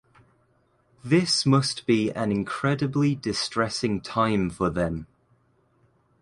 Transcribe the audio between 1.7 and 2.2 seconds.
be